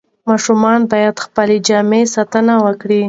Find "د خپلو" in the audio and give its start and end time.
1.17-1.55